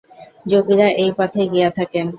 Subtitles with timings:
[0.45, 2.05] যোগীরা এই পথেই গিয়া থাকেন।